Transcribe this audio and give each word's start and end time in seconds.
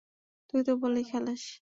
তুই 0.49 0.61
তো 0.63 0.71
বলেই 0.81 1.05
খালাস। 1.05 1.43